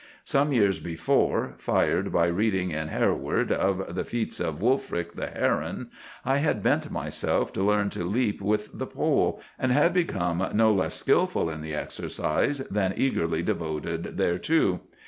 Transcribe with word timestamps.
Some 0.23 0.51
years 0.51 0.79
before, 0.79 1.53
fired 1.57 2.11
by 2.11 2.25
reading 2.25 2.71
in 2.71 2.87
Hereward 2.87 3.51
of 3.51 3.93
the 3.93 4.03
feats 4.03 4.39
of 4.39 4.59
'Wulfric 4.59 5.11
the 5.11 5.27
Heron,' 5.27 5.91
I 6.25 6.37
had 6.37 6.63
bent 6.63 6.89
myself 6.89 7.53
to 7.53 7.61
learn 7.61 7.91
to 7.91 8.03
leap 8.03 8.41
with 8.41 8.79
the 8.79 8.87
pole, 8.87 9.39
and 9.59 9.71
had 9.71 9.93
become 9.93 10.43
no 10.55 10.73
less 10.73 10.95
skilful 10.95 11.51
in 11.51 11.61
the 11.61 11.75
exercise 11.75 12.63
than 12.71 12.95
eagerly 12.97 13.43
devoted 13.43 14.17
thereto. 14.17 14.79